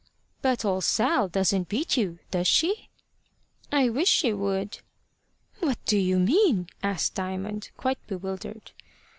"But 0.41 0.65
old 0.65 0.83
Sal 0.83 1.27
doesn't 1.27 1.69
beat 1.69 1.95
you, 1.95 2.17
does 2.31 2.47
she?" 2.47 2.89
"I 3.71 3.87
wish 3.89 4.07
she 4.07 4.33
would." 4.33 4.79
"What 5.59 5.77
do 5.85 5.95
you 5.95 6.17
mean?" 6.17 6.67
asked 6.81 7.13
Diamond, 7.13 7.69
quite 7.77 7.99
bewildered. 8.07 8.71